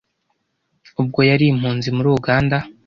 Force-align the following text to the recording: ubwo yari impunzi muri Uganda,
ubwo 1.01 1.19
yari 1.29 1.45
impunzi 1.49 1.87
muri 1.95 2.07
Uganda, 2.17 2.57